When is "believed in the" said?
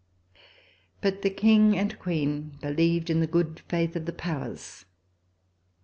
2.59-3.27